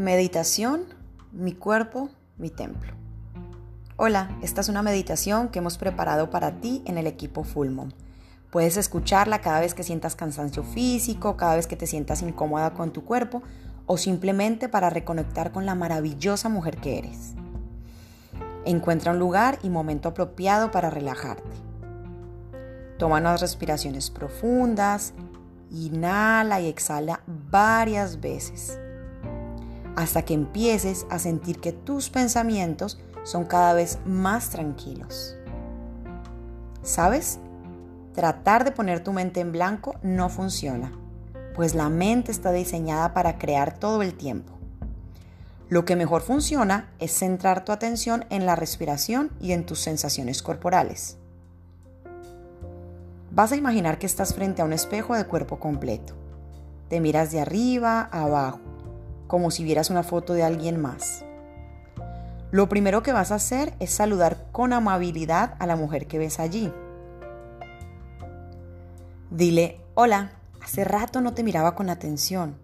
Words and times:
Meditación, 0.00 0.84
mi 1.30 1.52
cuerpo, 1.52 2.08
mi 2.38 2.48
templo. 2.48 2.94
Hola, 3.98 4.34
esta 4.40 4.62
es 4.62 4.70
una 4.70 4.80
meditación 4.80 5.50
que 5.50 5.58
hemos 5.58 5.76
preparado 5.76 6.30
para 6.30 6.52
ti 6.52 6.82
en 6.86 6.96
el 6.96 7.06
equipo 7.06 7.44
Fullmon. 7.44 7.92
Puedes 8.50 8.78
escucharla 8.78 9.42
cada 9.42 9.60
vez 9.60 9.74
que 9.74 9.82
sientas 9.82 10.16
cansancio 10.16 10.62
físico, 10.62 11.36
cada 11.36 11.56
vez 11.56 11.66
que 11.66 11.76
te 11.76 11.86
sientas 11.86 12.22
incómoda 12.22 12.72
con 12.72 12.94
tu 12.94 13.04
cuerpo 13.04 13.42
o 13.84 13.98
simplemente 13.98 14.70
para 14.70 14.88
reconectar 14.88 15.52
con 15.52 15.66
la 15.66 15.74
maravillosa 15.74 16.48
mujer 16.48 16.78
que 16.78 16.96
eres. 16.96 17.34
Encuentra 18.64 19.12
un 19.12 19.18
lugar 19.18 19.58
y 19.62 19.68
momento 19.68 20.08
apropiado 20.08 20.70
para 20.70 20.88
relajarte. 20.88 21.58
Toma 22.96 23.18
unas 23.18 23.42
respiraciones 23.42 24.08
profundas, 24.08 25.12
inhala 25.70 26.58
y 26.62 26.68
exhala 26.68 27.20
varias 27.50 28.22
veces 28.22 28.78
hasta 29.96 30.22
que 30.22 30.34
empieces 30.34 31.06
a 31.10 31.18
sentir 31.18 31.60
que 31.60 31.72
tus 31.72 32.10
pensamientos 32.10 32.98
son 33.24 33.44
cada 33.44 33.72
vez 33.74 33.98
más 34.04 34.50
tranquilos. 34.50 35.36
¿Sabes? 36.82 37.38
Tratar 38.14 38.64
de 38.64 38.72
poner 38.72 39.02
tu 39.02 39.12
mente 39.12 39.40
en 39.40 39.52
blanco 39.52 39.96
no 40.02 40.28
funciona, 40.28 40.92
pues 41.54 41.74
la 41.74 41.88
mente 41.88 42.32
está 42.32 42.52
diseñada 42.52 43.14
para 43.14 43.38
crear 43.38 43.78
todo 43.78 44.02
el 44.02 44.14
tiempo. 44.14 44.54
Lo 45.68 45.84
que 45.84 45.94
mejor 45.94 46.22
funciona 46.22 46.90
es 46.98 47.12
centrar 47.12 47.64
tu 47.64 47.70
atención 47.70 48.24
en 48.30 48.44
la 48.44 48.56
respiración 48.56 49.30
y 49.40 49.52
en 49.52 49.64
tus 49.64 49.78
sensaciones 49.80 50.42
corporales. 50.42 51.16
Vas 53.30 53.52
a 53.52 53.56
imaginar 53.56 53.98
que 53.98 54.06
estás 54.06 54.34
frente 54.34 54.62
a 54.62 54.64
un 54.64 54.72
espejo 54.72 55.14
de 55.14 55.26
cuerpo 55.26 55.60
completo. 55.60 56.14
Te 56.88 57.00
miras 57.00 57.30
de 57.30 57.40
arriba 57.40 58.08
a 58.10 58.22
abajo 58.22 58.69
como 59.30 59.52
si 59.52 59.62
vieras 59.62 59.90
una 59.90 60.02
foto 60.02 60.34
de 60.34 60.42
alguien 60.42 60.80
más. 60.80 61.24
Lo 62.50 62.68
primero 62.68 63.04
que 63.04 63.12
vas 63.12 63.30
a 63.30 63.36
hacer 63.36 63.72
es 63.78 63.92
saludar 63.92 64.48
con 64.50 64.72
amabilidad 64.72 65.54
a 65.60 65.68
la 65.68 65.76
mujer 65.76 66.08
que 66.08 66.18
ves 66.18 66.40
allí. 66.40 66.72
Dile, 69.30 69.80
hola, 69.94 70.32
hace 70.60 70.82
rato 70.82 71.20
no 71.20 71.32
te 71.32 71.44
miraba 71.44 71.76
con 71.76 71.90
atención. 71.90 72.56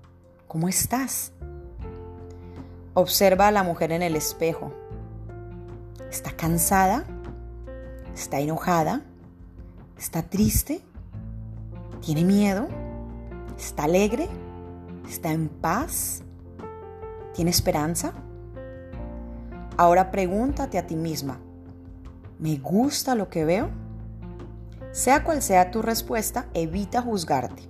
¿Cómo 0.49 0.69
estás? 0.69 1.31
Observa 2.95 3.47
a 3.47 3.53
la 3.53 3.63
mujer 3.63 3.93
en 3.93 4.03
el 4.03 4.17
espejo. 4.17 4.75
¿Está 6.11 6.33
cansada? 6.33 7.05
¿Está 8.13 8.41
enojada? 8.41 9.03
¿Está 9.97 10.23
triste? 10.23 10.81
¿Tiene 12.01 12.25
miedo? 12.25 12.67
¿Está 13.57 13.85
alegre? 13.85 14.29
¿Está 15.09 15.31
en 15.31 15.49
paz? 15.49 16.25
¿Tiene 17.37 17.51
esperanza? 17.51 18.15
Ahora 19.77 20.11
pregúntate 20.11 20.79
a 20.79 20.87
ti 20.87 20.97
misma, 20.97 21.39
¿me 22.39 22.57
gusta 22.57 23.15
lo 23.15 23.29
que 23.29 23.45
veo? 23.45 23.69
Sea 24.93 25.23
cual 25.23 25.43
sea 25.43 25.71
tu 25.71 25.83
respuesta, 25.83 26.47
evita 26.55 27.03
juzgarte. 27.03 27.63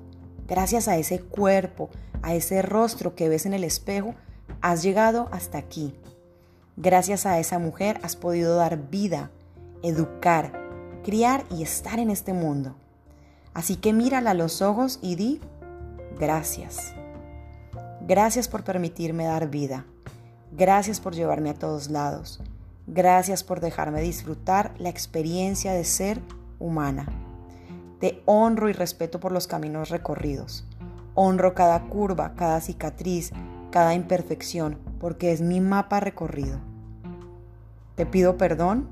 Gracias 0.47 0.87
a 0.87 0.97
ese 0.97 1.19
cuerpo, 1.19 1.91
a 2.23 2.35
ese 2.35 2.63
rostro 2.63 3.17
que 3.17 3.29
ves 3.29 3.45
en 3.45 3.55
el 3.55 3.65
espejo, 3.65 4.15
has 4.61 4.85
llegado 4.85 5.29
hasta 5.33 5.59
aquí. 5.59 5.93
Gracias 6.77 7.27
a 7.27 7.41
esa 7.41 7.59
mujer 7.59 7.99
has 8.05 8.15
podido 8.15 8.55
dar 8.55 8.89
vida, 8.89 9.33
educar, 9.83 10.53
criar 11.03 11.45
y 11.51 11.65
estar 11.65 11.99
en 11.99 12.11
este 12.11 12.33
mundo. 12.33 12.77
Así 13.53 13.75
que 13.75 13.93
mírala 13.93 14.31
a 14.31 14.35
los 14.35 14.63
ojos 14.63 15.01
y 15.03 15.17
di 15.17 15.41
gracias. 16.21 16.95
Gracias 18.07 18.47
por 18.47 18.63
permitirme 18.63 19.25
dar 19.25 19.51
vida. 19.51 19.85
Gracias 20.53 21.01
por 21.01 21.17
llevarme 21.17 21.51
a 21.51 21.55
todos 21.55 21.91
lados. 21.91 22.41
Gracias 22.87 23.43
por 23.43 23.59
dejarme 23.59 24.01
disfrutar 24.01 24.73
la 24.79 24.91
experiencia 24.91 25.73
de 25.73 25.83
ser 25.83 26.21
humana. 26.61 27.07
Te 27.99 28.23
honro 28.25 28.69
y 28.69 28.73
respeto 28.75 29.19
por 29.19 29.33
los 29.33 29.49
caminos 29.49 29.89
recorridos. 29.89 30.65
Honro 31.17 31.53
cada 31.55 31.83
curva, 31.89 32.35
cada 32.37 32.61
cicatriz, 32.61 33.33
cada 33.73 33.93
imperfección, 33.93 34.79
porque 35.01 35.33
es 35.33 35.41
mi 35.41 35.61
mapa 35.61 35.99
recorrido. 35.99 36.61
Te 37.97 38.07
pido 38.07 38.37
perdón 38.37 38.89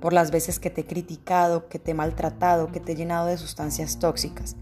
por 0.00 0.12
las 0.12 0.32
veces 0.32 0.58
que 0.58 0.70
te 0.70 0.80
he 0.80 0.84
criticado, 0.84 1.68
que 1.68 1.78
te 1.78 1.92
he 1.92 1.94
maltratado, 1.94 2.72
que 2.72 2.80
te 2.80 2.92
he 2.92 2.96
llenado 2.96 3.26
de 3.26 3.38
sustancias 3.38 4.00
tóxicas. 4.00 4.56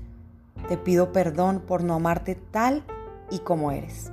Te 0.69 0.79
pido 0.79 1.13
perdón 1.13 1.61
por 1.61 1.83
no 1.83 1.95
amarte 1.95 2.35
tal 2.35 2.85
y 3.31 3.41
como 3.41 3.71
eres. 3.71 4.11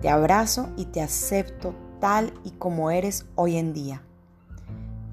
Te 0.00 0.08
abrazo 0.08 0.68
y 0.76 0.86
te 0.86 1.02
acepto 1.02 1.74
tal 2.00 2.32
y 2.44 2.52
como 2.52 2.90
eres 2.90 3.26
hoy 3.34 3.56
en 3.56 3.72
día. 3.72 4.02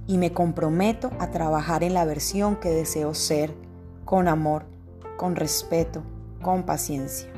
Y 0.06 0.18
me 0.18 0.34
comprometo 0.34 1.12
a 1.20 1.32
trabajar 1.32 1.84
en 1.84 1.94
la 1.94 2.06
versión 2.06 2.56
que 2.56 2.70
deseo 2.70 3.14
ser, 3.14 3.54
con 4.06 4.28
amor, 4.28 4.66
con 5.18 5.36
respeto, 5.36 6.04
con 6.42 6.64
paciencia. 6.64 7.30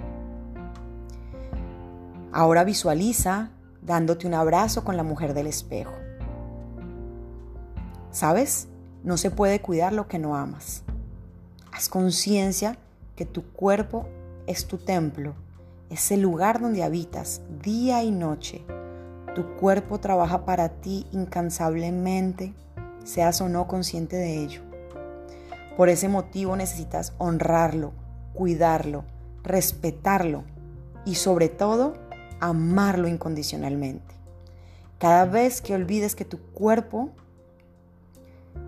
Ahora 2.32 2.64
visualiza 2.64 3.52
dándote 3.82 4.28
un 4.28 4.34
abrazo 4.34 4.84
con 4.84 4.96
la 4.96 5.04
mujer 5.04 5.34
del 5.34 5.48
espejo. 5.48 5.94
¿Sabes? 8.12 8.68
No 9.04 9.18
se 9.18 9.32
puede 9.32 9.62
cuidar 9.62 9.94
lo 9.94 10.08
que 10.08 10.20
no 10.20 10.36
amas. 10.36 10.84
Haz 11.82 11.90
conciencia 11.90 12.78
que 13.16 13.26
tu 13.26 13.42
cuerpo 13.54 14.06
es 14.46 14.68
tu 14.68 14.78
templo, 14.78 15.34
es 15.90 16.12
el 16.12 16.22
lugar 16.22 16.62
donde 16.62 16.84
habitas 16.84 17.42
día 17.64 18.04
y 18.04 18.12
noche. 18.12 18.64
Tu 19.34 19.56
cuerpo 19.56 20.00
trabaja 20.00 20.46
para 20.46 20.70
ti 20.70 21.08
incansablemente, 21.12 22.54
seas 23.04 23.42
o 23.42 23.50
no 23.50 23.68
consciente 23.68 24.16
de 24.16 24.44
ello. 24.44 24.62
Por 25.76 25.90
ese 25.90 26.08
motivo 26.08 26.56
necesitas 26.56 27.16
honrarlo, 27.18 27.94
cuidarlo, 28.36 29.04
respetarlo 29.44 30.44
y 31.04 31.16
sobre 31.16 31.50
todo 31.50 31.96
amarlo 32.40 33.08
incondicionalmente. 33.08 34.14
Cada 35.00 35.26
vez 35.26 35.62
que 35.62 35.74
olvides 35.74 36.14
que 36.14 36.26
tu 36.26 36.38
cuerpo 36.38 37.10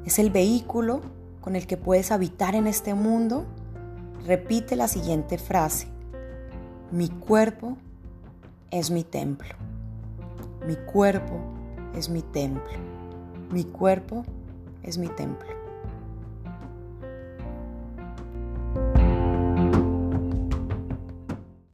es 0.03 0.17
el 0.17 0.31
vehículo 0.31 1.01
con 1.43 1.57
el 1.57 1.67
que 1.67 1.75
puedes 1.75 2.11
habitar 2.11 2.55
en 2.55 2.67
este 2.67 2.93
mundo, 2.93 3.45
repite 4.25 4.77
la 4.77 4.87
siguiente 4.87 5.37
frase. 5.37 5.89
Mi 6.89 7.09
cuerpo 7.09 7.75
es 8.71 8.91
mi 8.91 9.03
templo. 9.03 9.53
Mi 10.65 10.77
cuerpo 10.77 11.41
es 11.95 12.07
mi 12.07 12.21
templo. 12.21 12.71
Mi 13.51 13.65
cuerpo 13.65 14.23
es 14.83 14.97
mi 14.97 15.09
templo. 15.09 15.52